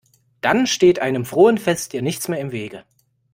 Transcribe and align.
Dann 0.41 0.65
steht 0.65 0.97
einem 0.97 1.25
frohen 1.25 1.59
Fest 1.59 1.93
ja 1.93 2.01
nichts 2.01 2.27
mehr 2.27 2.39
im 2.39 2.51
Weg. 2.51 2.83